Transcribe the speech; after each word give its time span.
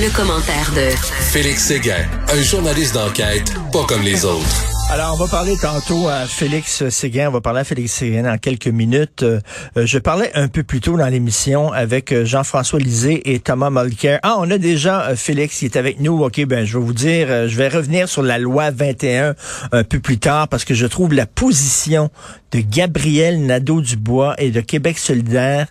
le 0.00 0.14
commentaire 0.14 0.70
de 0.76 0.90
Félix 1.32 1.64
Séguin, 1.64 2.06
un 2.28 2.42
journaliste 2.42 2.94
d'enquête 2.94 3.52
pas 3.72 3.84
comme 3.84 4.02
les 4.02 4.24
autres. 4.24 4.46
Alors, 4.90 5.14
on 5.14 5.24
va 5.24 5.26
parler 5.26 5.56
tantôt 5.60 6.08
à 6.08 6.26
Félix 6.26 6.88
Séguin. 6.88 7.28
On 7.28 7.32
va 7.32 7.40
parler 7.40 7.60
à 7.60 7.64
Félix 7.64 7.92
Séguin 7.92 8.22
dans 8.22 8.38
quelques 8.38 8.68
minutes. 8.68 9.24
Euh, 9.24 9.40
je 9.76 9.98
parlais 9.98 10.30
un 10.34 10.46
peu 10.46 10.62
plus 10.62 10.80
tôt 10.80 10.96
dans 10.96 11.08
l'émission 11.08 11.72
avec 11.72 12.12
euh, 12.12 12.24
Jean-François 12.24 12.78
Lisée 12.78 13.32
et 13.32 13.40
Thomas 13.40 13.70
Mulcair. 13.70 14.20
Ah, 14.22 14.36
on 14.38 14.48
a 14.50 14.58
déjà 14.58 15.08
euh, 15.08 15.16
Félix 15.16 15.58
qui 15.58 15.64
est 15.64 15.76
avec 15.76 16.00
nous. 16.00 16.22
OK, 16.22 16.44
ben, 16.46 16.64
je 16.64 16.78
vais 16.78 16.84
vous 16.84 16.92
dire, 16.92 17.48
je 17.48 17.56
vais 17.56 17.68
revenir 17.68 18.08
sur 18.08 18.22
la 18.22 18.38
loi 18.38 18.70
21 18.70 19.34
un 19.72 19.84
peu 19.84 19.98
plus 19.98 20.18
tard 20.18 20.46
parce 20.46 20.64
que 20.64 20.74
je 20.74 20.86
trouve 20.86 21.12
la 21.12 21.26
position 21.26 22.10
de 22.52 22.60
Gabriel 22.60 23.44
Nadeau-Dubois 23.44 24.36
et 24.38 24.50
de 24.50 24.60
Québec 24.60 24.98
solidaire 24.98 25.66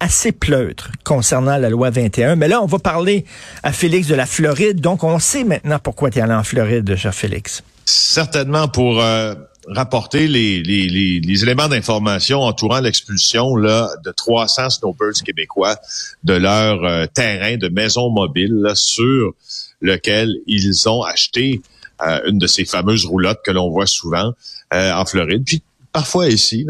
assez 0.00 0.32
pleutre 0.32 0.90
concernant 1.04 1.58
la 1.58 1.70
loi 1.70 1.90
21. 1.90 2.36
Mais 2.36 2.48
là, 2.48 2.62
on 2.62 2.66
va 2.66 2.78
parler 2.78 3.24
à 3.62 3.70
Félix 3.70 4.08
de 4.08 4.14
la 4.14 4.26
Floride. 4.26 4.80
Donc, 4.80 5.04
on 5.04 5.18
sait 5.18 5.44
maintenant 5.44 5.78
pourquoi 5.78 6.10
tu 6.10 6.18
es 6.18 6.22
allé 6.22 6.32
en 6.32 6.42
Floride, 6.42 6.96
cher 6.96 7.14
Félix. 7.14 7.62
Certainement 7.84 8.66
pour 8.68 9.00
euh, 9.00 9.34
rapporter 9.68 10.26
les, 10.26 11.42
éléments 11.42 11.68
d'information 11.68 12.40
entourant 12.40 12.80
l'expulsion 12.80 13.56
là 13.56 13.90
de 14.04 14.10
300 14.10 14.70
snowbirds 14.70 15.22
québécois 15.24 15.76
de 16.24 16.34
leur 16.34 16.84
euh, 16.84 17.06
terrain 17.06 17.56
de 17.56 17.68
maison 17.68 18.10
mobile 18.10 18.72
sur 18.74 19.32
lequel 19.80 20.34
ils 20.46 20.88
ont 20.88 21.02
acheté 21.02 21.60
euh, 22.02 22.20
une 22.26 22.38
de 22.38 22.46
ces 22.46 22.64
fameuses 22.64 23.04
roulottes 23.04 23.40
que 23.44 23.50
l'on 23.50 23.70
voit 23.70 23.86
souvent 23.86 24.32
en 24.72 25.04
Floride, 25.04 25.42
puis 25.44 25.64
parfois 25.92 26.28
ici 26.28 26.64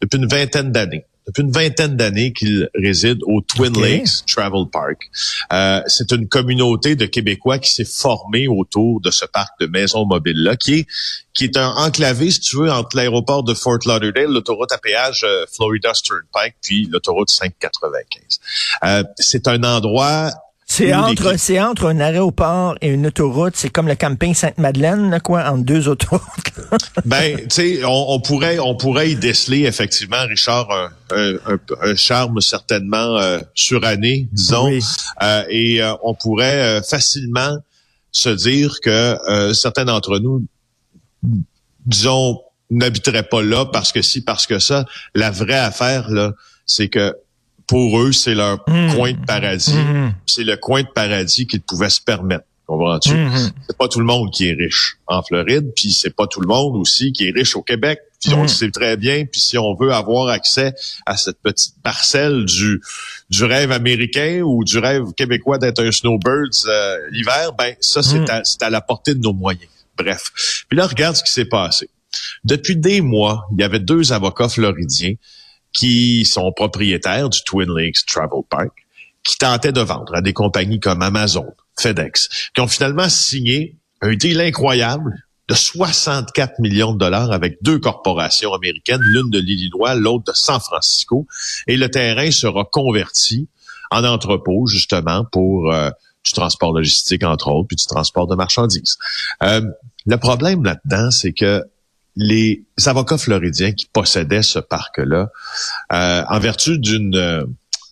depuis 0.00 0.16
une 0.16 0.26
vingtaine 0.26 0.72
d'années 0.72 1.04
depuis 1.26 1.42
une 1.42 1.52
vingtaine 1.52 1.96
d'années 1.96 2.32
qu'il 2.32 2.68
réside 2.74 3.18
au 3.22 3.40
Twin 3.40 3.72
Lakes 3.80 4.24
Travel 4.26 4.66
Park. 4.70 5.10
Euh, 5.52 5.80
c'est 5.86 6.12
une 6.12 6.28
communauté 6.28 6.96
de 6.96 7.06
Québécois 7.06 7.58
qui 7.58 7.70
s'est 7.70 7.84
formée 7.84 8.48
autour 8.48 9.00
de 9.00 9.10
ce 9.10 9.24
parc 9.24 9.58
de 9.60 9.66
maisons 9.66 10.04
mobiles-là, 10.06 10.56
qui 10.56 10.74
est 10.74 10.86
qui 11.34 11.44
est 11.44 11.56
un 11.56 11.70
enclavé, 11.70 12.30
si 12.30 12.40
tu 12.40 12.56
veux, 12.56 12.70
entre 12.70 12.96
l'aéroport 12.96 13.42
de 13.42 13.54
Fort 13.54 13.78
Lauderdale, 13.86 14.26
l'autoroute 14.26 14.70
à 14.70 14.78
péage 14.78 15.24
euh, 15.24 15.46
Florida 15.50 15.92
Turnpike, 15.92 16.56
puis 16.60 16.88
l'autoroute 16.90 17.30
595. 17.30 18.40
Euh, 18.84 19.04
c'est 19.16 19.48
un 19.48 19.62
endroit 19.64 20.30
c'est 20.72 20.94
entre, 20.94 21.38
c'est 21.38 21.60
entre 21.60 21.86
un 21.86 22.00
aéroport 22.00 22.76
et 22.80 22.88
une 22.88 23.06
autoroute. 23.06 23.54
C'est 23.56 23.68
comme 23.68 23.88
le 23.88 23.94
camping 23.94 24.34
Sainte-Madeleine, 24.34 25.20
quoi, 25.22 25.44
entre 25.50 25.64
deux 25.64 25.86
autoroutes. 25.86 26.22
ben, 27.04 27.36
tu 27.36 27.46
sais, 27.50 27.80
on, 27.84 28.18
pourrait, 28.20 28.58
on 28.58 28.74
pourrait 28.74 29.10
y 29.10 29.16
déceler 29.16 29.64
effectivement, 29.64 30.24
Richard, 30.26 30.70
un, 31.10 31.34
un, 31.82 31.94
charme 31.94 32.40
certainement 32.40 33.18
euh, 33.18 33.38
suranné, 33.54 34.28
disons, 34.32 34.70
euh, 35.22 35.44
et 35.50 35.82
euh, 35.82 35.92
on 36.02 36.14
pourrait 36.14 36.78
euh, 36.78 36.82
facilement 36.82 37.58
se 38.10 38.30
dire 38.30 38.76
que 38.82 39.52
certains 39.52 39.84
d'entre 39.84 40.18
nous, 40.18 40.42
disons, 41.84 42.40
n'habiteraient 42.70 43.28
pas 43.28 43.42
là 43.42 43.66
parce 43.66 43.92
que 43.92 44.00
si, 44.00 44.22
parce 44.22 44.46
que 44.46 44.58
ça. 44.58 44.86
La 45.14 45.30
vraie 45.30 45.58
affaire 45.58 46.10
là, 46.10 46.32
c'est 46.64 46.88
que 46.88 47.14
pour 47.66 48.00
eux, 48.00 48.12
c'est 48.12 48.34
leur 48.34 48.58
mmh. 48.66 48.94
coin 48.94 49.12
de 49.12 49.24
paradis. 49.26 49.74
Mmh. 49.74 50.14
C'est 50.26 50.44
le 50.44 50.56
coin 50.56 50.82
de 50.82 50.88
paradis 50.88 51.46
qu'ils 51.46 51.62
pouvaient 51.62 51.90
se 51.90 52.00
permettre. 52.00 52.44
Comprends-tu? 52.66 53.14
Mmh. 53.14 53.52
C'est 53.66 53.76
pas 53.76 53.88
tout 53.88 53.98
le 53.98 54.04
monde 54.04 54.30
qui 54.30 54.48
est 54.48 54.54
riche 54.54 54.96
en 55.06 55.22
Floride, 55.22 55.72
puis 55.74 55.92
c'est 55.92 56.14
pas 56.14 56.26
tout 56.26 56.40
le 56.40 56.46
monde 56.46 56.76
aussi 56.76 57.12
qui 57.12 57.28
est 57.28 57.32
riche 57.32 57.56
au 57.56 57.62
Québec. 57.62 58.00
Puis 58.20 58.34
on 58.34 58.42
le 58.42 58.48
sait 58.48 58.70
très 58.70 58.96
bien. 58.96 59.24
Puis 59.24 59.40
si 59.40 59.58
on 59.58 59.74
veut 59.74 59.92
avoir 59.92 60.28
accès 60.28 60.74
à 61.06 61.16
cette 61.16 61.38
petite 61.42 61.74
parcelle 61.82 62.44
du 62.44 62.80
du 63.30 63.44
rêve 63.44 63.72
américain 63.72 64.42
ou 64.44 64.62
du 64.62 64.78
rêve 64.78 65.12
québécois 65.16 65.58
d'être 65.58 65.82
un 65.82 65.90
snowbird 65.90 66.52
euh, 66.66 66.98
l'hiver, 67.10 67.52
ben 67.58 67.74
ça 67.80 68.02
c'est 68.02 68.30
à, 68.30 68.42
à 68.60 68.70
la 68.70 68.80
portée 68.80 69.14
de 69.14 69.20
nos 69.20 69.32
moyens. 69.32 69.68
Bref. 69.98 70.64
Puis 70.68 70.78
là, 70.78 70.86
regarde 70.86 71.16
ce 71.16 71.24
qui 71.24 71.32
s'est 71.32 71.46
passé. 71.46 71.90
Depuis 72.44 72.76
des 72.76 73.00
mois, 73.00 73.46
il 73.52 73.60
y 73.60 73.64
avait 73.64 73.80
deux 73.80 74.12
avocats 74.12 74.48
floridiens 74.48 75.14
qui 75.72 76.24
sont 76.24 76.52
propriétaires 76.52 77.28
du 77.28 77.42
Twin 77.44 77.68
Lakes 77.74 78.04
Travel 78.06 78.42
Park, 78.48 78.72
qui 79.24 79.36
tentaient 79.38 79.72
de 79.72 79.80
vendre 79.80 80.14
à 80.14 80.20
des 80.20 80.32
compagnies 80.32 80.80
comme 80.80 81.02
Amazon, 81.02 81.46
FedEx, 81.78 82.50
qui 82.54 82.60
ont 82.60 82.68
finalement 82.68 83.08
signé 83.08 83.76
un 84.00 84.14
deal 84.14 84.40
incroyable 84.40 85.12
de 85.48 85.54
64 85.54 86.60
millions 86.60 86.92
de 86.92 86.98
dollars 86.98 87.32
avec 87.32 87.58
deux 87.62 87.78
corporations 87.78 88.52
américaines, 88.54 89.00
l'une 89.00 89.30
de 89.30 89.38
l'Illinois, 89.38 89.94
l'autre 89.94 90.24
de 90.24 90.32
San 90.32 90.60
Francisco, 90.60 91.26
et 91.66 91.76
le 91.76 91.90
terrain 91.90 92.30
sera 92.30 92.64
converti 92.64 93.48
en 93.90 94.04
entrepôt 94.04 94.66
justement 94.66 95.24
pour 95.30 95.72
euh, 95.72 95.90
du 96.24 96.32
transport 96.32 96.72
logistique 96.72 97.24
entre 97.24 97.48
autres, 97.48 97.68
puis 97.68 97.76
du 97.76 97.86
transport 97.86 98.26
de 98.26 98.34
marchandises. 98.34 98.96
Euh, 99.42 99.62
le 100.06 100.16
problème 100.16 100.64
là-dedans, 100.64 101.10
c'est 101.10 101.32
que 101.32 101.64
les 102.16 102.64
avocats 102.86 103.18
floridiens 103.18 103.72
qui 103.72 103.86
possédaient 103.86 104.42
ce 104.42 104.58
parc-là, 104.58 105.30
euh, 105.92 106.22
en 106.28 106.38
vertu 106.38 106.78
d'une 106.78 107.16
euh, 107.16 107.44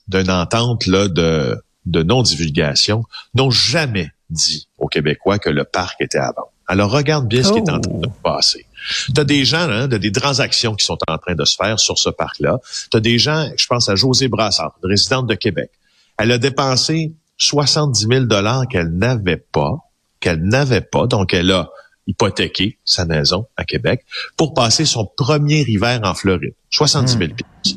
d'une 0.08 0.30
entente 0.30 0.86
là 0.86 1.08
de, 1.08 1.62
de 1.86 2.02
non-divulgation, 2.02 3.04
n'ont 3.34 3.50
jamais 3.50 4.10
dit 4.28 4.68
aux 4.78 4.88
Québécois 4.88 5.38
que 5.38 5.50
le 5.50 5.64
parc 5.64 6.00
était 6.00 6.18
à 6.18 6.32
vendre. 6.32 6.52
Alors 6.66 6.90
regarde 6.90 7.26
bien 7.26 7.42
ce 7.42 7.52
qui 7.52 7.58
est 7.58 7.70
en 7.70 7.80
train 7.80 7.98
de 7.98 8.06
oh. 8.06 8.12
passer. 8.22 8.66
Tu 9.14 9.20
as 9.20 9.24
des 9.24 9.44
gens, 9.44 9.68
hein, 9.68 9.88
de 9.88 9.98
des 9.98 10.12
transactions 10.12 10.74
qui 10.74 10.84
sont 10.84 10.98
en 11.08 11.18
train 11.18 11.34
de 11.34 11.44
se 11.44 11.56
faire 11.56 11.78
sur 11.78 11.98
ce 11.98 12.10
parc-là. 12.10 12.58
Tu 12.90 12.96
as 12.96 13.00
des 13.00 13.18
gens, 13.18 13.48
je 13.56 13.66
pense 13.66 13.88
à 13.88 13.96
José 13.96 14.28
Brassard, 14.28 14.74
résidente 14.82 15.26
de 15.26 15.34
Québec. 15.34 15.70
Elle 16.16 16.32
a 16.32 16.38
dépensé 16.38 17.12
70 17.38 18.06
000 18.08 18.24
dollars 18.26 18.68
qu'elle 18.68 18.90
n'avait 18.90 19.36
pas, 19.36 19.78
qu'elle 20.20 20.42
n'avait 20.42 20.80
pas, 20.80 21.06
donc 21.06 21.34
elle 21.34 21.50
a 21.50 21.70
hypothéquer 22.10 22.78
sa 22.84 23.04
maison 23.04 23.46
à 23.56 23.64
Québec 23.64 24.04
pour 24.36 24.52
passer 24.52 24.84
son 24.84 25.06
premier 25.06 25.62
hiver 25.62 26.00
en 26.02 26.14
Floride. 26.14 26.54
70 26.70 27.18
000 27.18 27.30
mmh. 27.30 27.70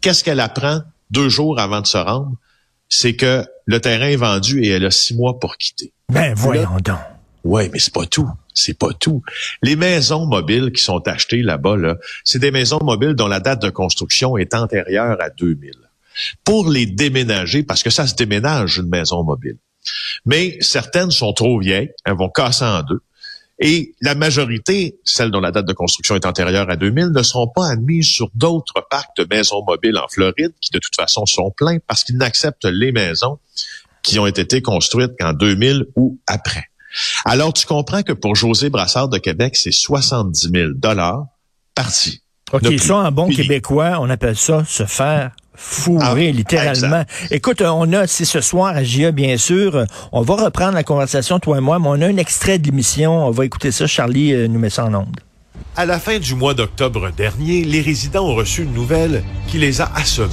Qu'est-ce 0.00 0.22
qu'elle 0.22 0.40
apprend 0.40 0.82
deux 1.10 1.28
jours 1.28 1.58
avant 1.58 1.80
de 1.80 1.86
se 1.86 1.98
rendre? 1.98 2.32
C'est 2.88 3.16
que 3.16 3.44
le 3.66 3.80
terrain 3.80 4.08
est 4.08 4.16
vendu 4.16 4.62
et 4.62 4.68
elle 4.68 4.84
a 4.84 4.90
six 4.90 5.14
mois 5.14 5.38
pour 5.38 5.56
quitter. 5.56 5.92
Ben, 6.10 6.34
voyons 6.34 6.78
donc. 6.82 6.98
Oui, 7.44 7.68
mais 7.72 7.78
c'est 7.78 7.92
pas 7.92 8.06
tout. 8.06 8.28
C'est 8.52 8.78
pas 8.78 8.92
tout. 8.92 9.22
Les 9.62 9.76
maisons 9.76 10.26
mobiles 10.26 10.72
qui 10.72 10.82
sont 10.82 11.06
achetées 11.06 11.42
là-bas, 11.42 11.76
là, 11.76 11.96
c'est 12.24 12.38
des 12.38 12.50
maisons 12.50 12.80
mobiles 12.82 13.14
dont 13.14 13.28
la 13.28 13.40
date 13.40 13.62
de 13.62 13.70
construction 13.70 14.36
est 14.36 14.54
antérieure 14.54 15.16
à 15.20 15.30
2000. 15.30 15.72
Pour 16.44 16.68
les 16.68 16.86
déménager, 16.86 17.62
parce 17.62 17.82
que 17.82 17.90
ça 17.90 18.06
se 18.06 18.14
déménage 18.14 18.78
une 18.78 18.88
maison 18.88 19.22
mobile. 19.22 19.56
Mais 20.26 20.58
certaines 20.60 21.10
sont 21.10 21.32
trop 21.32 21.58
vieilles, 21.60 21.90
elles 22.04 22.16
vont 22.16 22.28
casser 22.28 22.64
en 22.64 22.82
deux. 22.82 23.00
Et 23.60 23.94
la 24.00 24.14
majorité, 24.14 24.98
celles 25.04 25.30
dont 25.30 25.40
la 25.40 25.50
date 25.50 25.66
de 25.66 25.72
construction 25.72 26.14
est 26.14 26.26
antérieure 26.26 26.70
à 26.70 26.76
2000, 26.76 27.08
ne 27.08 27.22
seront 27.22 27.48
pas 27.48 27.68
admises 27.68 28.06
sur 28.06 28.30
d'autres 28.34 28.86
parcs 28.88 29.16
de 29.16 29.26
maisons 29.28 29.64
mobiles 29.66 29.98
en 29.98 30.06
Floride 30.08 30.52
qui 30.60 30.70
de 30.70 30.78
toute 30.78 30.94
façon 30.94 31.26
sont 31.26 31.50
pleins 31.50 31.78
parce 31.86 32.04
qu'ils 32.04 32.18
n'acceptent 32.18 32.66
les 32.66 32.92
maisons 32.92 33.38
qui 34.02 34.18
ont 34.18 34.26
été 34.26 34.62
construites 34.62 35.12
qu'en 35.18 35.32
2000 35.32 35.86
ou 35.96 36.18
après. 36.26 36.64
Alors 37.24 37.52
tu 37.52 37.66
comprends 37.66 38.02
que 38.02 38.12
pour 38.12 38.36
José 38.36 38.70
Brassard 38.70 39.08
de 39.08 39.18
Québec, 39.18 39.56
c'est 39.56 39.72
70 39.72 40.50
000 40.52 40.70
dollars 40.74 41.26
parti. 41.74 42.22
OK, 42.52 42.78
ça 42.78 42.96
en 42.96 43.12
bon 43.12 43.28
québécois, 43.28 43.98
on 44.00 44.08
appelle 44.08 44.36
ça 44.36 44.64
se 44.64 44.86
faire 44.86 45.32
fourré, 45.58 46.28
ah, 46.28 46.32
littéralement. 46.32 47.04
Écoute, 47.30 47.60
on 47.62 47.92
a, 47.92 48.06
c'est 48.06 48.24
ce 48.24 48.40
soir 48.40 48.76
à 48.76 48.84
GIA, 48.84 49.10
bien 49.10 49.36
sûr. 49.36 49.84
On 50.12 50.22
va 50.22 50.36
reprendre 50.36 50.74
la 50.74 50.84
conversation, 50.84 51.40
toi 51.40 51.58
et 51.58 51.60
moi, 51.60 51.78
mais 51.78 51.88
on 51.88 52.00
a 52.00 52.06
un 52.06 52.16
extrait 52.16 52.58
de 52.58 52.66
l'émission. 52.66 53.26
On 53.26 53.30
va 53.30 53.44
écouter 53.44 53.72
ça. 53.72 53.86
Charlie 53.86 54.32
euh, 54.32 54.46
nous 54.46 54.58
met 54.58 54.70
ça 54.70 54.84
en 54.84 54.94
onde. 54.94 55.20
À 55.76 55.84
la 55.84 55.98
fin 55.98 56.18
du 56.18 56.34
mois 56.34 56.54
d'octobre 56.54 57.10
dernier, 57.10 57.64
les 57.64 57.80
résidents 57.80 58.26
ont 58.26 58.34
reçu 58.34 58.62
une 58.62 58.72
nouvelle 58.72 59.22
qui 59.48 59.58
les 59.58 59.80
a 59.80 59.90
assommés. 59.94 60.32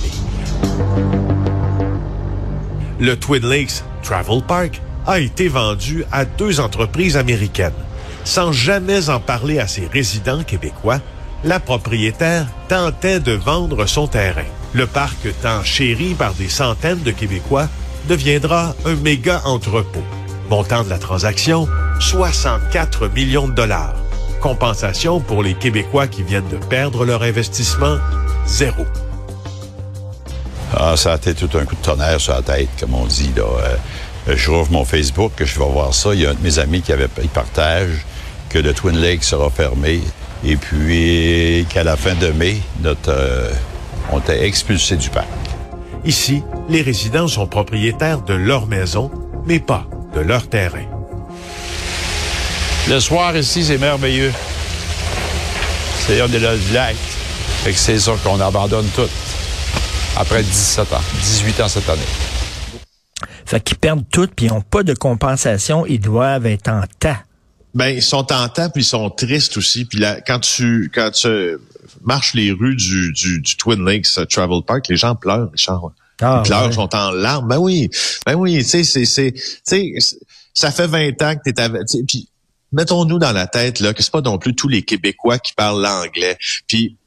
Le 3.00 3.16
Twin 3.16 3.46
Lakes 3.46 3.84
Travel 4.03 4.41
Park 4.47 4.82
a 5.08 5.20
été 5.20 5.47
vendu 5.47 6.03
à 6.11 6.26
deux 6.26 6.59
entreprises 6.59 7.17
américaines. 7.17 7.73
Sans 8.23 8.52
jamais 8.52 9.09
en 9.09 9.20
parler 9.20 9.59
à 9.59 9.67
ses 9.67 9.88
résidents 9.88 10.44
québécois, 10.44 10.99
la 11.44 11.59
propriétaire 11.59 12.47
tentait 12.67 13.20
de 13.20 13.34
vendre 13.34 13.85
son 13.85 14.08
terrain. 14.08 14.46
Le 14.75 14.87
parc, 14.87 15.16
tant 15.41 15.63
chéri 15.63 16.16
par 16.16 16.33
des 16.33 16.49
centaines 16.49 17.01
de 17.01 17.11
Québécois, 17.11 17.69
deviendra 18.09 18.75
un 18.83 18.95
méga 18.95 19.41
entrepôt. 19.45 20.03
Montant 20.49 20.83
de 20.83 20.89
la 20.89 20.97
transaction, 20.97 21.66
64 22.01 23.07
millions 23.07 23.47
de 23.47 23.53
dollars. 23.53 23.95
Compensation 24.41 25.22
pour 25.22 25.43
les 25.43 25.53
Québécois 25.53 26.07
qui 26.07 26.23
viennent 26.23 26.49
de 26.49 26.57
perdre 26.57 27.05
leur 27.05 27.23
investissement, 27.23 27.99
zéro. 28.45 28.85
Ah, 30.75 30.97
ça 30.97 31.13
a 31.13 31.16
été 31.16 31.33
tout 31.33 31.57
un 31.57 31.63
coup 31.63 31.75
de 31.75 31.81
tonnerre 31.81 32.19
sur 32.19 32.33
la 32.33 32.41
tête, 32.41 32.67
comme 32.77 32.95
on 32.95 33.05
dit. 33.05 33.31
Là. 33.33 33.43
Euh, 34.27 34.35
je 34.35 34.51
rouvre 34.51 34.73
mon 34.73 34.83
Facebook, 34.83 35.31
je 35.39 35.57
vais 35.57 35.72
voir 35.72 35.93
ça. 35.93 36.13
Il 36.13 36.19
y 36.19 36.25
a 36.25 36.31
un 36.31 36.33
de 36.33 36.43
mes 36.43 36.59
amis 36.59 36.81
qui 36.81 36.91
avait, 36.91 37.07
il 37.23 37.29
partage 37.29 38.05
que 38.49 38.59
le 38.59 38.73
Twin 38.73 38.97
Lake 38.97 39.23
sera 39.23 39.49
fermé 39.49 40.01
et 40.43 40.57
puis 40.57 41.66
qu'à 41.69 41.85
la 41.85 41.95
fin 41.95 42.16
de 42.16 42.27
mai, 42.31 42.57
notre 42.81 43.09
euh, 43.09 43.49
ont 44.11 44.19
été 44.19 44.43
expulsés 44.43 44.97
du 44.97 45.09
parc. 45.09 45.28
Ici, 46.05 46.43
les 46.69 46.81
résidents 46.81 47.28
sont 47.28 47.47
propriétaires 47.47 48.22
de 48.22 48.34
leur 48.34 48.67
maison, 48.67 49.11
mais 49.46 49.59
pas 49.59 49.87
de 50.13 50.22
leur 50.22 50.47
terrain. 50.47 50.85
Le 52.87 52.99
soir 52.99 53.35
ici, 53.35 53.63
c'est 53.63 53.79
merveilleux. 53.79 54.31
C'est 55.99 56.22
on 56.22 56.28
est 56.28 56.40
là 56.40 56.55
du 56.55 56.73
lac. 56.73 56.96
Fait 57.63 57.72
que 57.72 57.79
c'est 57.79 57.97
ça 57.97 58.13
qu'on 58.23 58.40
abandonne 58.40 58.87
tout. 58.96 59.09
Après 60.17 60.43
17 60.43 60.93
ans, 60.93 61.01
18 61.19 61.61
ans 61.61 61.67
cette 61.67 61.90
année. 61.90 62.01
Fait 63.46 63.59
qu'ils 63.59 63.78
perdent 63.78 64.05
tout, 64.11 64.28
puis 64.28 64.46
ils 64.46 64.49
n'ont 64.49 64.61
pas 64.61 64.84
de 64.84 64.93
compensation. 64.93 65.85
Ils 65.87 65.99
doivent 65.99 66.46
être 66.46 66.67
en 66.67 66.84
tas. 66.99 67.23
Ben, 67.73 67.87
ils 67.87 68.03
sont 68.03 68.31
en 68.31 68.47
temps, 68.49 68.69
puis 68.69 68.84
ils 68.84 68.87
sont 68.87 69.09
tristes 69.09 69.58
aussi. 69.58 69.85
Puis 69.85 69.99
là, 69.99 70.22
quand 70.22 70.40
tu 70.40 70.91
quand 70.93 71.11
tu 71.11 71.58
marches 72.05 72.34
les 72.34 72.52
rues 72.52 72.75
du, 72.75 73.11
du, 73.11 73.57
Twin 73.57 73.84
Lakes 73.84 74.17
euh, 74.17 74.25
Travel 74.25 74.61
Park, 74.66 74.87
les 74.90 74.97
gens 74.97 75.16
pleurent, 75.16 75.49
Richard. 75.52 75.91
Ah, 76.22 76.41
ils 76.43 76.47
pleurent, 76.47 76.73
sont 76.73 76.96
en 76.96 77.11
larmes. 77.11 77.47
Ben 77.47 77.57
oui, 77.57 77.90
ben 78.25 78.35
oui, 78.35 78.57
tu 78.59 78.63
sais, 78.63 78.84
c'est, 78.84 79.05
c'est, 79.05 79.34
tu 79.34 79.41
sais, 79.63 80.17
ça 80.53 80.72
fait 80.72 80.87
20 80.87 81.22
ans 81.22 81.35
que 81.35 81.49
t'es 81.49 81.59
avec, 81.59 81.84
puis 82.07 82.29
mettons-nous 82.72 83.19
dans 83.19 83.34
la 83.34 83.47
tête 83.47 83.79
là 83.79 83.93
que 83.93 84.02
c'est 84.02 84.11
pas 84.11 84.22
non 84.22 84.37
plus 84.37 84.55
tous 84.55 84.67
les 84.67 84.84
Québécois 84.84 85.40
qui 85.40 85.53
parlent 85.53 85.81
l'anglais. 85.81 86.37
Puis 86.67 86.97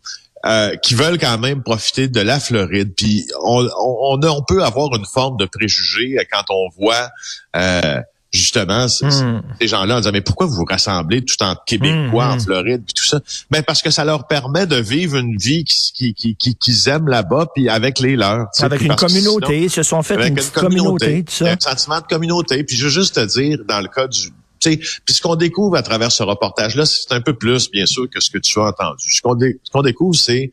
euh, 0.46 0.76
qui 0.76 0.94
veulent 0.94 1.18
quand 1.18 1.36
même 1.36 1.64
profiter 1.64 2.06
de 2.06 2.20
la 2.20 2.38
Floride. 2.38 2.94
Puis 2.96 3.26
on, 3.42 3.66
on, 3.76 4.20
on, 4.22 4.42
peut 4.42 4.62
avoir 4.62 4.94
une 4.94 5.04
forme 5.04 5.36
de 5.36 5.46
préjugé 5.46 6.16
quand 6.30 6.44
on 6.50 6.68
voit 6.76 7.10
euh, 7.56 8.00
justement 8.32 8.86
hmm. 8.86 9.40
ces 9.60 9.68
gens-là 9.68 9.96
en 9.96 10.00
disant 10.00 10.12
mais 10.12 10.20
pourquoi 10.20 10.46
vous 10.46 10.54
vous 10.54 10.64
rassemblez 10.64 11.24
tout 11.24 11.42
en 11.42 11.56
Québécois, 11.66 12.26
en 12.26 12.36
hmm. 12.36 12.40
Floride, 12.40 12.82
puis 12.84 12.94
tout 12.94 13.04
ça? 13.04 13.20
Ben 13.50 13.62
parce 13.62 13.82
que 13.82 13.90
ça 13.90 14.04
leur 14.04 14.26
permet 14.26 14.66
de 14.66 14.76
vivre 14.76 15.16
une 15.16 15.36
vie 15.36 15.64
qu'ils 15.64 16.14
qui, 16.14 16.34
qui, 16.36 16.54
qui, 16.54 16.88
aiment 16.88 17.08
là-bas, 17.08 17.46
puis 17.54 17.68
avec 17.68 17.98
les 18.00 18.16
leurs. 18.16 18.46
Avec 18.58 18.82
une 18.82 18.96
communauté, 18.96 19.64
ils 19.64 19.70
se 19.70 19.82
sont 19.82 20.02
fait 20.02 20.28
une, 20.28 20.38
communauté, 20.52 21.24
tout 21.24 21.32
ça. 21.32 21.52
Un 21.52 21.60
sentiment 21.60 22.00
de 22.00 22.06
communauté. 22.06 22.64
Puis 22.64 22.76
je 22.76 22.84
veux 22.84 22.90
juste 22.90 23.14
te 23.14 23.24
dire, 23.24 23.58
dans 23.66 23.80
le 23.80 23.88
cas 23.88 24.06
du 24.06 24.32
puis 24.60 24.80
ce 25.08 25.22
qu'on 25.22 25.36
découvre 25.36 25.76
à 25.76 25.82
travers 25.82 26.10
ce 26.10 26.22
reportage-là, 26.22 26.84
c'est 26.84 27.12
un 27.12 27.20
peu 27.20 27.34
plus, 27.34 27.70
bien 27.70 27.86
sûr, 27.86 28.08
que 28.10 28.20
ce 28.20 28.30
que 28.30 28.38
tu 28.38 28.58
as 28.58 28.64
entendu. 28.64 29.10
Ce 29.10 29.20
qu'on 29.22 29.82
découvre, 29.82 30.16
c'est 30.16 30.52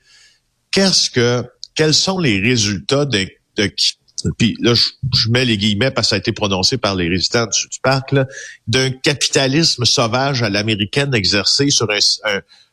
qu'est-ce 0.71 1.09
que, 1.09 1.43
quels 1.73 1.93
sont 1.93 2.19
les 2.19 2.39
résultats 2.39 3.05
de, 3.05 3.27
de 3.57 3.71
puis 4.37 4.57
là, 4.61 4.73
je, 4.73 5.29
mets 5.29 5.45
les 5.45 5.57
guillemets 5.57 5.91
parce 5.91 6.07
que 6.07 6.09
ça 6.09 6.15
a 6.15 6.19
été 6.19 6.31
prononcé 6.31 6.77
par 6.77 6.95
les 6.95 7.07
résidents 7.07 7.45
du, 7.45 7.79
parc, 7.81 8.13
d'un 8.67 8.91
capitalisme 8.91 9.85
sauvage 9.85 10.43
à 10.43 10.49
l'américaine 10.49 11.13
exercé 11.13 11.69
sur 11.69 11.87
un, 11.91 11.99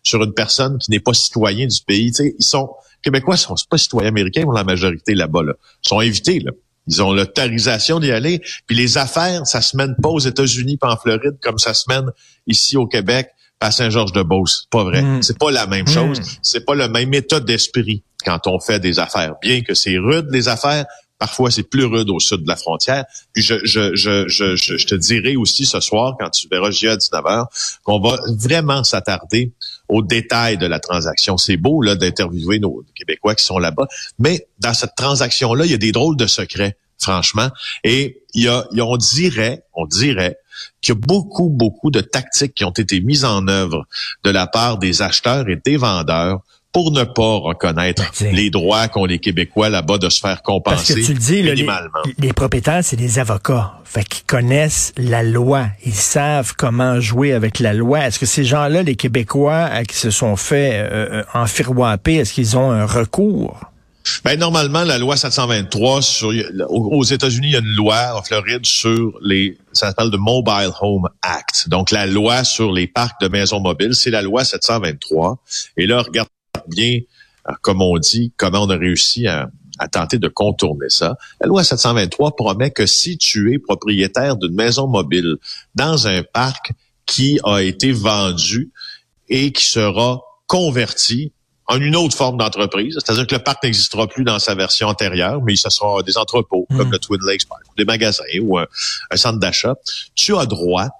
sur 0.02 0.22
une 0.22 0.34
personne 0.34 0.78
qui 0.78 0.90
n'est 0.90 1.00
pas 1.00 1.14
citoyen 1.14 1.66
du 1.66 1.81
pays. 1.87 2.12
ils 2.38 2.44
sont 2.44 2.70
québécois, 3.02 3.37
sont 3.37 3.54
pas 3.69 3.78
citoyens 3.78 4.08
américains 4.08 4.43
pour 4.43 4.52
la 4.52 4.64
majorité 4.64 5.14
là-bas. 5.14 5.43
Là. 5.43 5.52
Ils 5.84 5.88
sont 5.88 6.00
invités 6.00 6.40
là. 6.40 6.52
Ils 6.88 7.02
ont 7.02 7.12
l'autorisation 7.12 8.00
d'y 8.00 8.10
aller. 8.10 8.40
Puis 8.66 8.76
les 8.76 8.99
affaires, 8.99 9.46
ça 9.46 9.60
se 9.60 9.76
mène 9.76 9.94
pas 10.02 10.08
aux 10.08 10.19
États-Unis 10.19 10.78
pas 10.78 10.93
en 10.93 10.96
Floride 10.96 11.37
comme 11.40 11.58
ça 11.58 11.75
se 11.75 11.84
mène 11.88 12.10
ici 12.46 12.76
au 12.76 12.87
Québec 12.87 13.28
à 13.60 13.70
Saint-Georges-de-Beauce. 13.70 14.66
Pas 14.70 14.82
vrai. 14.82 15.02
Mm. 15.02 15.22
C'est 15.22 15.38
pas 15.38 15.52
la 15.52 15.66
même 15.66 15.84
mm. 15.84 15.88
chose. 15.88 16.20
C'est 16.43 16.64
pas 16.64 16.75
le 16.75 16.88
même 16.88 17.14
état 17.14 17.38
d'esprit 17.38 18.02
quand 18.25 18.46
on 18.46 18.58
fait 18.58 18.81
des 18.81 18.99
affaires. 18.99 19.34
Bien 19.40 19.62
que 19.62 19.75
c'est 19.75 19.96
rude 19.99 20.26
les 20.31 20.49
affaires, 20.49 20.87
parfois 21.22 21.52
c'est 21.52 21.62
plus 21.62 21.84
rude 21.84 22.10
au 22.10 22.19
sud 22.19 22.42
de 22.42 22.48
la 22.48 22.56
frontière. 22.56 23.04
Puis 23.32 23.44
je, 23.44 24.84
te 24.84 24.94
dirai 24.96 25.36
aussi 25.36 25.66
ce 25.66 25.78
soir, 25.78 26.16
quand 26.19 26.30
tu 26.30 26.48
verras 26.48 26.72
J 26.72 26.88
à 26.88 26.96
19h, 26.96 27.44
qu'on 27.84 28.00
va 28.00 28.19
vraiment 28.36 28.82
s'attarder 28.82 29.52
aux 29.88 30.02
détails 30.02 30.58
de 30.58 30.66
la 30.66 30.80
transaction. 30.80 31.36
C'est 31.38 31.56
beau 31.56 31.80
là 31.80 31.94
d'interviewer 31.94 32.58
nos 32.58 32.84
Québécois 32.96 33.36
qui 33.36 33.44
sont 33.44 33.60
là-bas, 33.60 33.86
mais 34.19 34.48
dans 34.58 34.74
cette 34.74 34.96
transaction-là, 34.96 35.64
il 35.64 35.70
y 35.70 35.74
a 35.74 35.78
des 35.78 35.92
drôles 35.92 36.16
de 36.16 36.26
secrets, 36.26 36.76
franchement. 36.98 37.50
Et 37.84 38.25
il 38.34 38.42
y 38.42 38.48
a, 38.48 38.66
on 38.80 38.96
dirait, 38.96 39.62
on 39.75 39.86
dirait 39.86 40.38
qu'il 40.80 40.96
y 40.96 40.98
a 40.98 41.00
beaucoup, 41.00 41.50
beaucoup 41.50 41.92
de 41.92 42.00
tactiques 42.00 42.54
qui 42.54 42.64
ont 42.64 42.72
été 42.72 43.00
mises 43.00 43.25
en 43.25 43.46
œuvre 43.46 43.86
de 44.25 44.30
la 44.30 44.48
part 44.48 44.78
des 44.78 45.02
acheteurs 45.02 45.48
et 45.48 45.60
des 45.64 45.76
vendeurs 45.76 46.40
pour 46.72 46.90
ne 46.90 47.04
pas 47.04 47.36
reconnaître 47.36 48.10
ben, 48.20 48.34
les 48.34 48.50
droits 48.50 48.88
qu'ont 48.88 49.04
les 49.04 49.19
Québécois 49.19 49.69
là-bas 49.69 49.98
de 49.98 50.08
se 50.08 50.20
faire 50.20 50.42
compenser 50.42 50.94
Parce 50.94 51.00
que 51.00 51.06
tu 51.06 51.12
le 51.12 51.19
dis, 51.19 51.42
minimalement. 51.42 52.00
les, 52.19 52.32
propriétaires, 52.32 52.82
c'est 52.82 52.96
des 52.96 53.19
avocats. 53.19 53.74
Fait 53.84 54.04
qu'ils 54.04 54.24
connaissent 54.24 54.92
la 54.96 55.22
loi. 55.22 55.66
Ils 55.84 55.94
savent 55.94 56.54
comment 56.56 56.98
jouer 56.98 57.34
avec 57.34 57.58
la 57.58 57.74
loi. 57.74 58.06
Est-ce 58.06 58.19
que 58.19 58.26
ces 58.26 58.44
gens-là, 58.44 58.82
les 58.82 58.96
Québécois 58.96 59.69
euh, 59.70 59.84
qui 59.84 59.96
se 59.96 60.10
sont 60.10 60.36
fait 60.36 60.72
euh, 60.74 61.22
euh 61.34 61.44
est-ce 61.44 62.32
qu'ils 62.32 62.56
ont 62.56 62.70
un 62.70 62.86
recours? 62.86 63.60
Ben, 64.25 64.38
normalement, 64.38 64.84
la 64.84 64.98
loi 64.98 65.16
723 65.16 66.02
sur, 66.02 66.32
aux 66.68 67.04
États-Unis, 67.04 67.48
il 67.48 67.52
y 67.52 67.56
a 67.56 67.60
une 67.60 67.76
loi 67.76 68.16
en 68.16 68.22
Floride 68.22 68.66
sur 68.66 69.12
les, 69.22 69.56
ça 69.72 69.88
s'appelle 69.88 70.10
le 70.10 70.18
Mobile 70.18 70.70
Home 70.80 71.08
Act. 71.22 71.68
Donc, 71.68 71.90
la 71.90 72.06
loi 72.06 72.44
sur 72.44 72.72
les 72.72 72.86
parcs 72.86 73.20
de 73.20 73.28
maisons 73.28 73.60
mobiles, 73.60 73.94
c'est 73.94 74.10
la 74.10 74.22
loi 74.22 74.44
723. 74.44 75.38
Et 75.76 75.86
là, 75.86 76.02
regarde 76.02 76.28
bien, 76.69 77.00
euh, 77.49 77.53
comme 77.62 77.82
on 77.82 77.99
dit, 77.99 78.32
comment 78.37 78.62
on 78.62 78.70
a 78.70 78.76
réussi 78.76 79.26
à, 79.26 79.50
tenter 79.91 80.19
de 80.19 80.29
contourner 80.29 80.88
ça. 80.91 81.17
La 81.41 81.49
loi 81.49 81.64
723 81.64 82.37
promet 82.37 82.70
que 82.70 82.87
si 82.87 83.19
tu 83.19 83.53
es 83.53 83.59
propriétaire 83.59 84.37
d'une 84.37 84.55
maison 84.55 84.87
mobile 84.87 85.38
dans 85.75 86.06
un 86.06 86.23
parc 86.23 86.73
qui 87.05 87.41
a 87.43 87.62
été 87.62 87.91
vendu 87.91 88.70
et 89.29 89.50
qui 89.50 89.64
sera 89.64 90.20
converti 90.47 91.32
en 91.67 91.81
une 91.81 91.97
autre 91.97 92.17
forme 92.17 92.37
d'entreprise, 92.37 92.94
c'est-à-dire 92.94 93.26
que 93.26 93.35
le 93.35 93.43
parc 93.43 93.64
n'existera 93.64 94.06
plus 94.06 94.23
dans 94.23 94.38
sa 94.38 94.55
version 94.55 94.87
antérieure, 94.87 95.43
mais 95.43 95.56
ce 95.56 95.69
sera 95.69 96.00
des 96.05 96.17
entrepôts 96.17 96.69
comme 96.70 96.88
hmm. 96.88 96.93
le 96.93 96.99
Twin 97.00 97.20
Lakes 97.26 97.49
Park, 97.49 97.62
des 97.76 97.85
magasins 97.85 98.23
ou 98.41 98.59
un 98.59 98.67
centre 99.17 99.41
d'achat, 99.41 99.75
tu 100.14 100.37
as 100.37 100.47
droit 100.47 100.91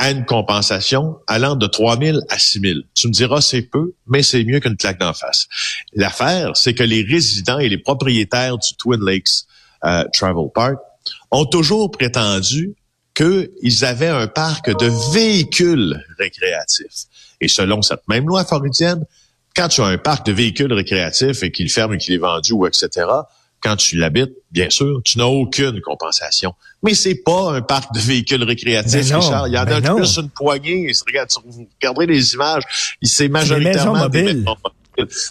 à 0.00 0.12
une 0.12 0.24
compensation 0.24 1.18
allant 1.26 1.56
de 1.56 1.66
3 1.66 1.98
000 1.98 2.18
à 2.30 2.38
6 2.38 2.60
000. 2.60 2.78
Tu 2.94 3.08
me 3.08 3.12
diras, 3.12 3.42
c'est 3.42 3.60
peu, 3.60 3.92
mais 4.06 4.22
c'est 4.22 4.42
mieux 4.44 4.58
qu'une 4.58 4.78
claque 4.78 4.98
d'en 4.98 5.12
face. 5.12 5.46
L'affaire, 5.92 6.56
c'est 6.56 6.72
que 6.72 6.82
les 6.82 7.02
résidents 7.02 7.58
et 7.58 7.68
les 7.68 7.76
propriétaires 7.76 8.56
du 8.56 8.74
Twin 8.78 8.98
Lakes 9.04 9.44
euh, 9.84 10.04
Travel 10.14 10.48
Park 10.54 10.78
ont 11.30 11.44
toujours 11.44 11.90
prétendu 11.90 12.74
qu'ils 13.14 13.84
avaient 13.84 14.08
un 14.08 14.26
parc 14.26 14.70
de 14.70 14.90
véhicules 15.12 16.02
récréatifs. 16.18 17.04
Et 17.42 17.48
selon 17.48 17.82
cette 17.82 18.08
même 18.08 18.26
loi 18.26 18.46
floridienne, 18.46 19.04
quand 19.54 19.68
tu 19.68 19.82
as 19.82 19.86
un 19.86 19.98
parc 19.98 20.24
de 20.24 20.32
véhicules 20.32 20.72
récréatifs 20.72 21.42
et 21.42 21.50
qu'il 21.50 21.68
ferme 21.68 21.92
et 21.92 21.98
qu'il 21.98 22.14
est 22.14 22.18
vendu 22.18 22.52
ou 22.52 22.66
etc., 22.66 23.06
quand 23.62 23.76
tu 23.76 23.96
l'habites, 23.96 24.32
bien 24.50 24.70
sûr, 24.70 25.00
tu 25.04 25.18
n'as 25.18 25.24
aucune 25.24 25.80
compensation. 25.80 26.54
Mais 26.82 26.94
c'est 26.94 27.16
pas 27.16 27.52
un 27.52 27.60
parc 27.60 27.92
de 27.94 28.00
véhicules 28.00 28.42
récréatifs, 28.42 29.14
Richard. 29.14 29.48
Il 29.48 29.54
y 29.54 29.58
en 29.58 29.66
a 29.66 29.94
plus 29.94 30.18
une 30.18 30.30
poignée. 30.30 30.90
Regarde, 31.06 31.30
vous 31.44 31.68
regarderez 31.80 32.06
les 32.06 32.34
images. 32.34 32.62
C'est 33.02 33.28
majoritairement 33.28 34.08
des 34.08 34.22
maisons 34.22 34.56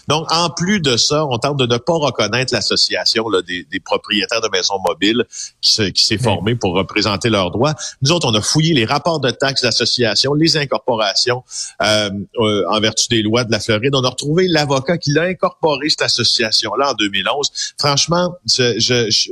donc, 0.08 0.26
en 0.32 0.50
plus 0.50 0.80
de 0.80 0.96
ça, 0.96 1.26
on 1.26 1.38
tente 1.38 1.58
de 1.58 1.66
ne 1.66 1.76
pas 1.76 1.94
reconnaître 1.94 2.52
l'association 2.54 3.24
des, 3.46 3.80
propriétaires 3.84 4.40
de 4.40 4.48
maisons 4.48 4.78
mobiles 4.86 5.24
qui, 5.60 5.92
s'est 5.94 6.18
formée 6.18 6.54
pour 6.54 6.74
représenter 6.74 7.30
leurs 7.30 7.50
droits. 7.50 7.74
Nous 8.02 8.12
autres, 8.12 8.28
on 8.28 8.34
a 8.34 8.42
fouillé 8.42 8.74
les 8.74 8.84
rapports 8.84 9.20
de 9.20 9.30
taxes 9.30 9.62
d'association, 9.62 10.34
les 10.34 10.56
incorporations 10.56 11.42
euh, 11.82 12.10
euh, 12.38 12.64
en 12.68 12.80
vertu 12.80 13.06
des 13.10 13.22
lois 13.22 13.44
de 13.44 13.52
la 13.52 13.60
Floride. 13.60 13.94
On 13.94 14.04
a 14.04 14.08
retrouvé 14.08 14.48
l'avocat 14.48 14.98
qui 14.98 15.12
l'a 15.12 15.22
incorporé, 15.22 15.88
cette 15.88 16.02
association-là, 16.02 16.90
en 16.90 16.94
2011. 16.94 17.74
Franchement, 17.78 18.34
je, 18.46 18.78
je, 18.78 19.30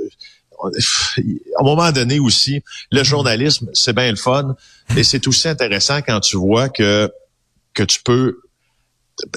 à 0.61 1.61
un 1.61 1.65
moment 1.65 1.91
donné 1.93 2.19
aussi, 2.19 2.63
le 2.91 3.03
journalisme, 3.05 3.69
c'est 3.73 3.93
bien 3.93 4.11
le 4.11 4.17
fun, 4.17 4.57
et 4.97 5.05
c'est 5.05 5.27
aussi 5.27 5.49
intéressant 5.49 6.01
quand 6.03 6.21
tu 6.21 6.37
vois 6.37 6.69
que 6.69 7.11
que 7.75 7.85
tu 7.85 8.01
peux 8.03 8.41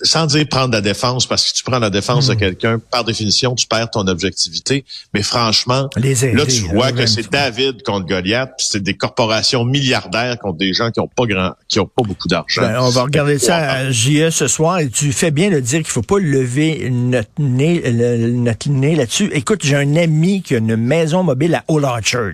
sans 0.03 0.25
dire 0.25 0.47
prendre 0.47 0.73
la 0.73 0.81
défense, 0.81 1.25
parce 1.25 1.51
que 1.51 1.57
tu 1.57 1.63
prends 1.63 1.79
la 1.79 1.89
défense 1.89 2.27
de 2.27 2.33
hmm. 2.33 2.37
quelqu'un, 2.37 2.79
par 2.79 3.03
définition, 3.03 3.55
tu 3.55 3.67
perds 3.67 3.89
ton 3.89 4.07
objectivité. 4.07 4.85
Mais 5.13 5.23
franchement, 5.23 5.89
là, 5.95 6.45
tu 6.45 6.61
vois 6.73 6.91
que 6.91 7.05
c'est 7.05 7.29
David 7.31 7.83
contre 7.83 8.05
Goliath, 8.05 8.51
puis 8.57 8.67
c'est 8.69 8.83
des 8.83 8.95
corporations 8.95 9.65
milliardaires 9.65 10.37
contre 10.39 10.57
des 10.57 10.73
gens 10.73 10.91
qui 10.91 10.99
ont 10.99 11.07
pas 11.07 11.25
grand, 11.25 11.53
qui 11.67 11.79
ont 11.79 11.87
pas 11.87 12.03
beaucoup 12.03 12.27
d'argent. 12.27 12.61
Ben, 12.61 12.79
on 12.79 12.89
va 12.89 13.03
regarder 13.03 13.39
ça 13.39 13.57
à 13.57 13.91
JE 13.91 14.29
ce 14.29 14.47
soir, 14.47 14.79
et 14.79 14.89
tu 14.89 15.11
fais 15.11 15.31
bien 15.31 15.49
de 15.49 15.59
dire 15.59 15.79
qu'il 15.79 15.91
faut 15.91 16.01
pas 16.01 16.19
lever 16.19 16.89
notre 16.89 17.31
nez, 17.39 17.81
notre 17.91 18.69
nez 18.69 18.95
là-dessus. 18.95 19.29
Écoute, 19.33 19.61
j'ai 19.63 19.75
un 19.75 19.95
ami 19.95 20.41
qui 20.41 20.55
a 20.55 20.57
une 20.57 20.75
maison 20.75 21.23
mobile 21.23 21.55
à 21.55 21.63
Old 21.67 21.85
Orchard. 21.85 22.33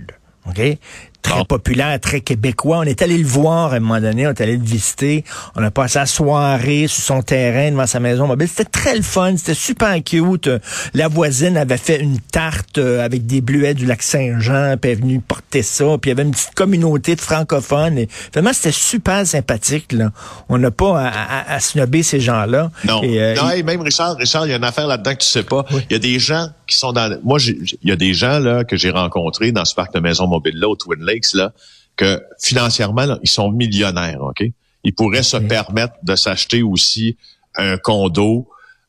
OK? 0.50 0.78
Très 1.22 1.46
populaire, 1.46 2.00
très 2.00 2.22
québécois. 2.22 2.80
On 2.80 2.84
est 2.84 3.02
allé 3.02 3.18
le 3.18 3.28
voir 3.28 3.74
à 3.74 3.78
un 3.78 3.80
moment 3.80 4.00
donné, 4.00 4.28
on 4.28 4.32
est 4.32 4.42
allé 4.42 4.58
le 4.58 4.64
visiter. 4.64 5.24
On 5.56 5.64
a 5.64 5.72
passé 5.72 6.00
la 6.00 6.06
soirée 6.06 6.88
sur 6.88 7.04
son 7.04 7.22
terrain 7.22 7.72
devant 7.72 7.88
sa 7.88 8.00
maison 8.00 8.28
mobile. 8.28 8.48
C'était 8.48 8.66
très 8.66 8.96
le 8.96 9.02
fun, 9.02 9.36
c'était 9.38 9.54
super 9.54 10.02
cute. 10.04 10.50
La 10.94 11.08
voisine 11.08 11.58
avait 11.58 11.78
fait 11.78 12.00
une 12.00 12.20
tarte 12.20 12.78
euh, 12.78 13.04
avec 13.04 13.26
des 13.26 13.42
bleuets 13.42 13.74
du 13.74 13.86
lac 13.86 14.02
Saint-Jean, 14.02 14.76
puis 14.82 14.92
elle 14.92 14.98
est 14.98 15.02
venue 15.02 15.20
porter 15.20 15.64
ça. 15.64 15.86
Puis 16.02 16.10
il 16.10 16.10
y 16.10 16.12
avait 16.12 16.24
une 16.24 16.32
petite 16.32 16.56
communauté 16.56 17.16
de 17.16 17.22
francophones. 17.22 17.98
Et 17.98 18.10
vraiment, 18.34 18.54
c'était 18.54 18.72
super 18.72 19.26
sympathique. 19.26 19.92
Là. 19.92 20.12
On 20.50 20.58
n'a 20.58 20.72
pas 20.72 21.00
à, 21.00 21.54
à, 21.54 21.60
snobber 21.60 22.04
ces 22.04 22.20
gens-là. 22.20 22.72
Non. 22.86 23.02
Euh, 23.04 23.36
non 23.36 23.64
même 23.64 23.82
Richard, 23.82 24.18
Richard, 24.18 24.46
il 24.46 24.52
y 24.52 24.54
a 24.54 24.58
une 24.58 24.64
affaire 24.64 24.88
là-dedans 24.88 25.14
que 25.14 25.20
tu 25.20 25.28
sais 25.28 25.44
pas. 25.44 25.66
Il 25.72 25.94
y 25.94 25.96
a 25.96 26.00
des 26.00 26.20
gens 26.20 26.48
qui 26.68 26.76
sont 26.76 26.94
dans. 26.94 27.18
Moi, 27.24 27.40
il 27.42 27.78
y 27.84 27.92
a 27.92 27.96
des 27.96 28.14
gens 28.14 28.40
là 28.40 28.64
que 28.64 28.78
j'ai 28.78 28.92
rencontrés 28.92 29.52
dans 29.52 29.66
ce 29.66 29.76
parc 29.76 29.94
de 29.94 30.00
maison 30.00 30.28
mobile 30.28 30.58
là 30.58 30.68
au 30.68 30.76
Twin 30.76 31.00
Là, 31.34 31.54
que 31.96 32.22
financièrement, 32.40 33.18
ils 33.24 33.30
sont 33.30 33.52
millionnaires, 33.52 34.22
OK? 34.22 34.46
Ils 34.84 34.94
pourraient 34.94 35.24
se 35.24 35.38
permettre 35.38 35.96
de 36.04 36.16
s'acheter 36.16 36.64
aussi 36.64 37.18
un 37.56 37.78
condo 37.78 38.48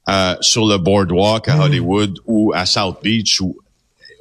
euh, 0.08 0.36
sur 0.40 0.66
le 0.66 0.78
boardwalk 0.78 1.48
à 1.48 1.56
mm. 1.56 1.60
Hollywood 1.60 2.18
ou 2.26 2.52
à 2.54 2.66
South 2.66 2.98
Beach 3.02 3.40
ou 3.40 3.58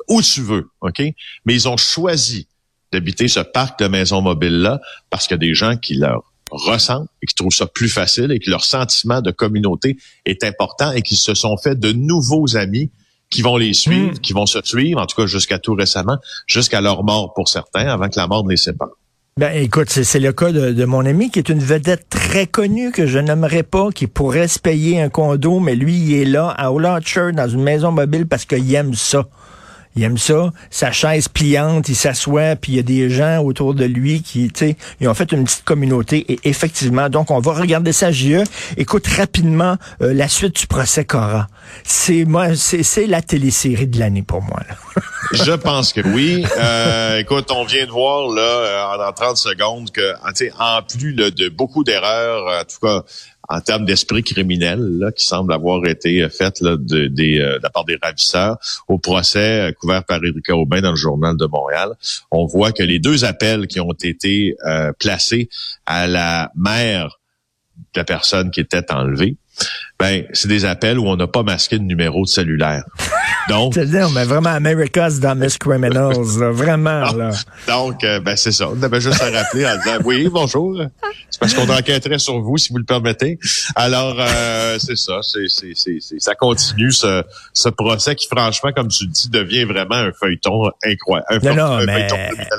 où 0.08 0.22
tu 0.22 0.42
veux, 0.42 0.70
OK? 0.82 1.02
Mais 1.46 1.54
ils 1.54 1.68
ont 1.68 1.78
choisi 1.78 2.48
d'habiter 2.92 3.28
ce 3.28 3.42
parc 3.42 3.80
de 3.80 3.88
maisons 3.88 4.22
mobiles-là 4.22 4.80
parce 5.10 5.28
qu'il 5.28 5.36
y 5.36 5.36
a 5.36 5.46
des 5.46 5.54
gens 5.54 5.76
qui 5.76 5.96
leur 5.96 6.34
ressentent 6.50 7.10
et 7.22 7.26
qui 7.26 7.36
trouvent 7.36 7.54
ça 7.54 7.68
plus 7.68 7.90
facile 7.90 8.32
et 8.32 8.40
que 8.40 8.50
leur 8.50 8.64
sentiment 8.64 9.22
de 9.22 9.32
communauté 9.32 9.98
est 10.26 10.44
important 10.46 10.92
et 10.94 11.02
qu'ils 11.02 11.18
se 11.18 11.34
sont 11.34 11.58
fait 11.58 11.78
de 11.78 11.92
nouveaux 11.92 12.56
amis 12.56 12.90
qui 13.30 13.42
vont 13.42 13.58
les 13.58 13.74
suivre, 13.74 14.12
hmm. 14.12 14.20
qui 14.20 14.34
vont 14.34 14.46
se 14.46 14.60
suivre, 14.64 15.02
en 15.02 15.06
tout 15.06 15.20
cas 15.20 15.28
jusqu'à 15.28 15.60
tout 15.60 15.74
récemment, 15.74 16.18
jusqu'à 16.48 16.82
leur 16.82 17.04
mort 17.04 17.34
pour 17.34 17.50
certains, 17.50 17.88
avant 17.88 18.10
que 18.10 18.18
la 18.20 18.28
mort 18.28 18.44
ne 18.44 18.52
les 18.52 18.58
sépare. 18.58 18.90
Ben, 19.38 19.56
écoute, 19.56 19.90
c'est 19.90 20.20
le 20.20 20.34
cas 20.34 20.52
de, 20.52 20.72
de, 20.72 20.86
mon 20.86 21.06
ami 21.06 21.30
qui 21.30 21.38
est 21.38 21.50
une 21.50 21.60
vedette 21.60 22.10
très 22.10 22.48
connue 22.48 22.92
que 22.92 23.06
je 23.06 23.20
n'aimerais 23.20 23.62
pas, 23.62 23.92
qui 23.92 24.08
pourrait 24.08 24.48
se 24.48 24.58
payer 24.58 25.00
un 25.00 25.10
condo, 25.10 25.60
mais 25.60 25.76
lui, 25.76 25.96
il 25.96 26.14
est 26.16 26.26
là 26.26 26.50
à 26.50 26.72
Old 26.72 26.84
dans 27.36 27.48
une 27.48 27.62
maison 27.62 27.92
mobile 27.92 28.28
parce 28.28 28.46
qu'il 28.46 28.74
aime 28.74 28.96
ça. 28.96 29.28
Il 29.98 30.04
aime 30.04 30.20
ça, 30.20 30.52
sa 30.70 30.92
chaise 30.92 31.28
pliante, 31.28 31.90
il 31.90 31.96
s'assoit, 31.96 32.56
puis 32.56 32.74
il 32.74 32.76
y 32.76 32.80
a 32.80 32.84
des 32.84 33.10
gens 33.10 33.40
autour 33.40 33.74
de 33.74 33.84
lui 33.84 34.22
qui, 34.22 34.48
tu 34.50 34.60
sais, 34.60 34.78
ils 35.02 35.08
ont 35.08 35.14
fait 35.16 35.32
une 35.32 35.44
petite 35.44 35.64
communauté. 35.64 36.24
Et 36.32 36.40
effectivement, 36.44 37.10
donc 37.10 37.32
on 37.32 37.40
va 37.40 37.54
regarder 37.54 37.92
ça 37.92 38.12
JE. 38.12 38.44
Écoute 38.78 39.08
rapidement 39.08 39.78
euh, 40.04 40.14
la 40.14 40.28
suite 40.28 40.56
du 40.56 40.68
procès 40.68 41.04
Cora. 41.04 41.48
C'est 41.84 42.26
moi, 42.26 42.56
c'est 42.56 43.08
la 43.08 43.24
télésérie 43.24 43.88
de 43.88 43.98
l'année 44.00 44.22
pour 44.22 44.44
moi. 44.44 44.62
Là. 44.70 45.02
Je 45.34 45.52
pense 45.54 45.94
que 45.94 46.02
oui. 46.02 46.46
Euh, 46.58 47.18
écoute, 47.18 47.50
on 47.52 47.66
vient 47.66 47.86
de 47.86 47.92
voir 47.92 48.30
là 48.30 48.42
euh, 48.42 49.10
en 49.10 49.12
30 49.12 49.36
secondes 49.36 49.92
que, 49.92 50.14
en 50.60 50.82
plus 50.84 51.14
de 51.14 51.50
beaucoup 51.50 51.84
d'erreurs, 51.84 52.62
en 52.62 52.64
tout 52.64 52.80
cas 52.82 53.04
en 53.48 53.62
termes 53.62 53.86
d'esprit 53.86 54.24
criminel 54.24 54.80
là, 55.00 55.12
qui 55.12 55.26
semble 55.26 55.54
avoir 55.54 55.86
été 55.86 56.28
fait 56.30 56.60
là, 56.62 56.78
de, 56.78 57.08
de, 57.08 57.40
euh, 57.40 57.58
de, 57.58 57.64
la 57.64 57.70
part 57.70 57.86
des 57.86 57.98
ravisseurs 58.02 58.58
au 58.88 58.98
procès 58.98 59.70
euh, 59.70 59.72
couvert 59.72 60.04
par 60.04 60.24
Éric 60.24 60.50
Aubin 60.50 60.82
dans 60.82 60.92
le 60.92 60.98
journal 60.98 61.38
de 61.38 61.46
Montréal. 61.46 61.94
On 62.32 62.46
voit 62.46 62.72
que 62.72 62.84
les 62.84 63.00
deux 63.00 63.26
appels 63.26 63.68
qui 63.68 63.80
ont 63.80 63.94
été 63.94 64.56
euh, 64.66 64.92
placés 65.00 65.50
à 65.86 66.08
la 66.08 66.52
mère 66.56 67.20
de 67.94 68.00
la 68.00 68.04
personne 68.04 68.52
qui 68.52 68.60
était 68.60 68.92
enlevée, 68.92 69.38
ben 70.00 70.26
c'est 70.34 70.48
des 70.48 70.66
appels 70.66 71.00
où 71.00 71.08
on 71.08 71.16
n'a 71.16 71.28
pas 71.28 71.44
masqué 71.44 71.80
de 71.80 71.84
numéro 71.84 72.24
de 72.24 72.28
cellulaire. 72.28 72.84
Donc, 73.50 73.74
c'est-à-dire, 73.74 74.10
mais 74.10 74.26
vraiment 74.26 74.50
America's 74.50 75.20
Dumbest 75.20 75.58
Criminals, 75.60 76.16
vraiment 76.52 77.12
là. 77.12 77.32
Donc, 77.68 78.04
euh, 78.04 78.20
ben 78.20 78.36
c'est 78.36 78.52
ça. 78.52 78.70
On 78.70 78.82
avait 78.82 79.02
juste 79.02 79.22
à 79.22 79.32
rappeler 79.32 79.66
en 79.66 79.78
disant 79.78 79.98
oui, 80.04 80.30
bonjour. 80.32 80.82
C'est 81.30 81.40
parce 81.40 81.54
qu'on 81.54 81.70
enquêterait 81.70 82.20
sur 82.20 82.40
vous, 82.40 82.58
si 82.58 82.72
vous 82.72 82.78
le 82.78 82.86
permettez. 82.86 83.40
Alors, 83.76 84.16
euh, 84.20 84.78
c'est 84.80 84.98
ça. 84.98 85.20
C'est, 85.22 85.48
c'est, 85.48 85.74
c'est, 85.76 86.20
ça 86.20 86.36
continue 86.36 86.92
ce, 86.92 87.24
ce 87.54 87.70
procès 87.70 88.16
qui, 88.16 88.28
franchement, 88.28 88.72
comme 88.76 88.88
tu 88.88 89.06
le 89.06 89.12
dis, 89.12 89.30
devient 89.30 89.64
vraiment 89.66 89.96
un 89.96 90.12
feuilleton 90.12 90.70
incroyable. 90.84 91.48
Un, 91.48 91.54
non, 91.54 91.86
mais 91.86 92.08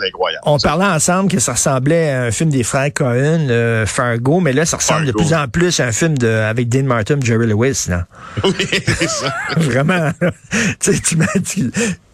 incroyable. 0.07 0.43
On 0.47 0.59
parlait 0.59 0.87
ensemble 0.87 1.31
que 1.31 1.39
ça 1.39 1.53
ressemblait 1.53 2.11
à 2.11 2.23
un 2.25 2.31
film 2.31 2.51
des 2.51 2.63
frères 2.63 2.93
Cohen, 2.93 3.49
euh, 3.51 3.87
Fargo, 3.87 4.41
mais 4.41 4.53
là, 4.53 4.67
ça 4.67 4.77
ressemble 4.77 5.07
de 5.07 5.13
plus 5.13 5.35
en 5.35 5.49
plus 5.49 5.81
à 5.81 5.87
un 5.87 5.93
film 5.93 6.17
de 6.19 6.29
avec 6.29 6.69
Dean 6.69 6.85
Martin, 6.85 7.19
Jerry 7.23 7.47
Lewis. 7.47 7.87
Là. 7.89 8.07
Oui, 8.45 8.55
c'est 8.71 9.09
ça. 9.09 9.35
vraiment 9.57 10.11
tu, 10.81 11.00
tu, 11.00 11.71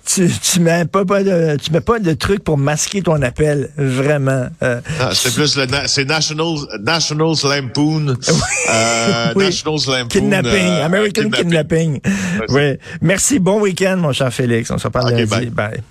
tu, 0.07 0.29
tu 0.29 0.61
mets 0.61 0.85
pas, 0.85 1.05
pas 1.05 1.23
de, 1.23 1.57
tu 1.57 1.73
mets 1.73 1.81
pas 1.81 1.99
de 1.99 2.13
trucs 2.13 2.45
pour 2.45 2.59
masquer 2.59 3.03
ton 3.03 3.21
appel, 3.23 3.71
vraiment. 3.77 4.47
Euh, 4.63 4.81
ah, 5.01 5.11
c'est 5.13 5.35
plus 5.35 5.57
le, 5.57 5.67
c'est 5.87 6.05
National, 6.05 6.55
National 6.81 7.35
Lampoon, 7.45 8.09
euh, 8.71 9.35
National 9.35 9.79
Lampoon. 9.87 10.09
Kidnapping, 10.09 10.53
euh, 10.53 10.85
American 10.87 11.31
kidnapping. 11.31 12.01
kidnapping. 12.01 12.49
Oui. 12.51 12.79
Merci, 13.01 13.39
bon 13.39 13.61
week-end, 13.61 13.97
mon 13.97 14.13
cher 14.13 14.33
Félix. 14.33 14.71
On 14.71 14.79
se 14.79 14.87
reparle 14.87 15.13
lundi. 15.13 15.47
bye. 15.47 15.83